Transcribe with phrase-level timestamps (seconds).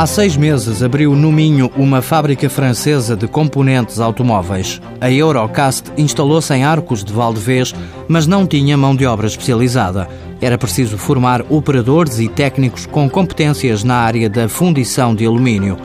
[0.00, 4.80] Há seis meses abriu no Minho uma fábrica francesa de componentes automóveis.
[4.98, 7.74] A Eurocast instalou-se em Arcos de Valdevez,
[8.08, 10.08] mas não tinha mão de obra especializada.
[10.40, 15.76] Era preciso formar operadores e técnicos com competências na área da fundição de alumínio.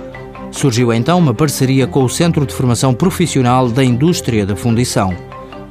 [0.50, 5.14] Surgiu então uma parceria com o Centro de Formação Profissional da Indústria da Fundição.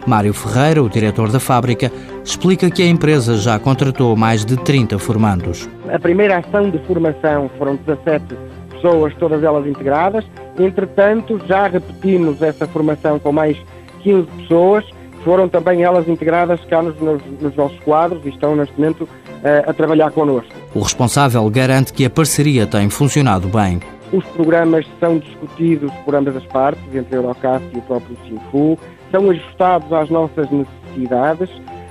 [0.07, 1.91] Mário Ferreira, o diretor da fábrica,
[2.25, 5.69] explica que a empresa já contratou mais de 30 formandos.
[5.92, 8.37] A primeira ação de formação foram 17
[8.70, 10.24] pessoas, todas elas integradas.
[10.59, 13.56] Entretanto, já repetimos essa formação com mais
[14.02, 14.84] 15 pessoas,
[15.24, 19.71] foram também elas integradas cá nos, nos, nos nossos quadros e estão neste momento uh,
[19.71, 20.52] a trabalhar connosco.
[20.74, 23.80] O responsável garante que a parceria tem funcionado bem.
[24.14, 28.78] Os programas são discutidos por ambas as partes, entre a Eurocast e o próprio Sinfu,
[29.10, 31.50] são ajustados às nossas necessidades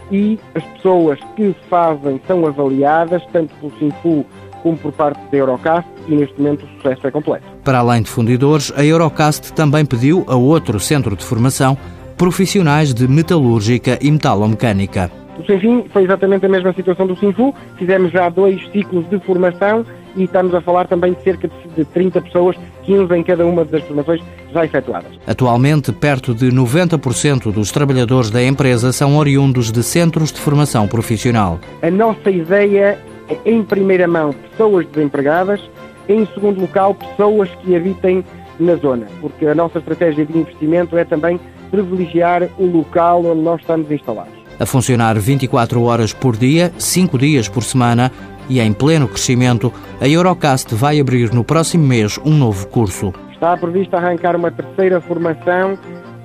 [0.09, 4.25] e as pessoas que fazem são avaliadas tanto pelo Sinfu
[4.61, 7.43] como por parte da Eurocast e neste momento o sucesso é completo.
[7.61, 11.77] Para além de fundidores, a Eurocast também pediu a outro centro de formação
[12.17, 15.11] profissionais de metalúrgica e metalomecânica.
[15.37, 19.85] O Sinfim foi exatamente a mesma situação do Sinfu, fizemos já dois ciclos de formação
[20.16, 23.83] e estamos a falar também de cerca de 30 pessoas, 15 em cada uma das
[23.83, 24.22] formações
[24.53, 25.11] já efetuadas.
[25.25, 31.59] Atualmente, perto de 90% dos trabalhadores da empresa são oriundos de centros de formação profissional.
[31.81, 35.61] A nossa ideia é, em primeira mão, pessoas desempregadas,
[36.08, 38.23] em segundo local, pessoas que habitem
[38.59, 41.39] na zona, porque a nossa estratégia de investimento é também
[41.72, 44.33] privilegiar o local onde nós estamos instalados.
[44.59, 48.11] A funcionar 24 horas por dia, 5 dias por semana,
[48.49, 53.13] e em pleno crescimento, a Eurocast vai abrir no próximo mês um novo curso.
[53.31, 55.77] Está previsto arrancar uma terceira formação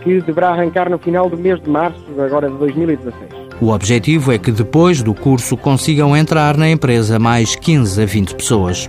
[0.03, 3.49] que deverá arrancar no final do mês de março, agora de 2016.
[3.61, 8.35] O objetivo é que depois do curso consigam entrar na empresa mais 15 a 20
[8.37, 8.89] pessoas.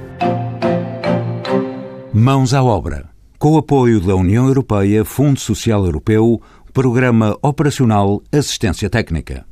[2.13, 3.09] Mãos à obra.
[3.39, 6.39] Com o apoio da União Europeia, Fundo Social Europeu,
[6.73, 9.48] Programa Operacional Assistência Técnica.